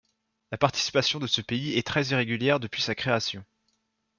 La 0.51 0.57
participation 0.57 1.19
de 1.19 1.27
ce 1.27 1.41
pays 1.41 1.77
est 1.77 1.85
très 1.85 2.05
irrégulière 2.07 2.59
depuis 2.59 2.81
sa 2.81 2.95
création. 2.95 3.45